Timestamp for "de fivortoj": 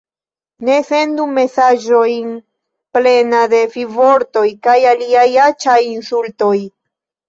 3.55-4.47